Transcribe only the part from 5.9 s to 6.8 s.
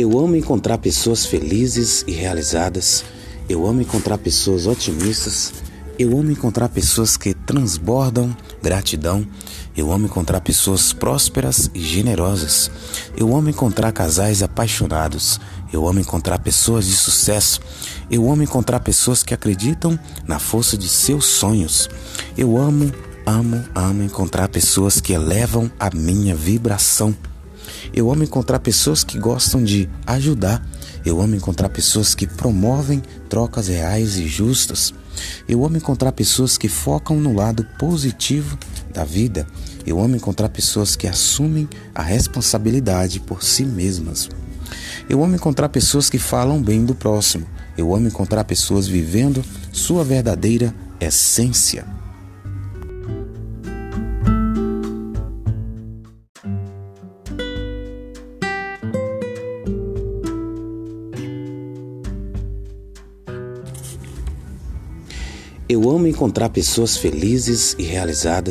Eu amo encontrar